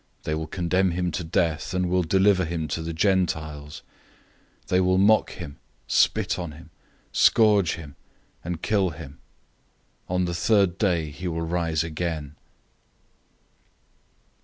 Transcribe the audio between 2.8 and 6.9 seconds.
the Gentiles. 010:034 They will mock him, spit on him,